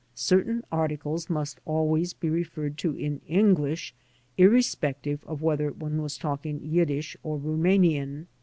[0.15, 3.93] Certain articles must always be referred to in English,
[4.35, 8.25] irrespec tive of whether one was talking Yiddish or Rumanian.